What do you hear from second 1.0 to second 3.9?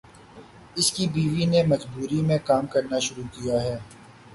بیوی نے مجبوری میں کام کرنا شروع کیا ہے۔